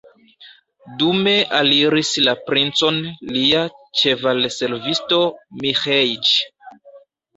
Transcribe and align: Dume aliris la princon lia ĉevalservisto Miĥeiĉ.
Dume 1.01 1.33
aliris 1.57 2.09
la 2.29 2.33
princon 2.49 2.97
lia 3.35 3.61
ĉevalservisto 4.01 5.21
Miĥeiĉ. 5.63 6.33